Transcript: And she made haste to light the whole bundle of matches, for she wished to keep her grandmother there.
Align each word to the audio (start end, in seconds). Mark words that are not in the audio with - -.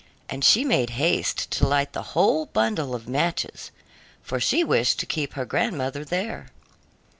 And 0.29 0.43
she 0.43 0.65
made 0.65 0.89
haste 0.97 1.51
to 1.51 1.67
light 1.67 1.93
the 1.93 2.01
whole 2.17 2.47
bundle 2.47 2.95
of 2.95 3.07
matches, 3.07 3.69
for 4.23 4.39
she 4.39 4.63
wished 4.63 4.97
to 5.01 5.05
keep 5.05 5.33
her 5.33 5.45
grandmother 5.45 6.03
there. 6.03 6.47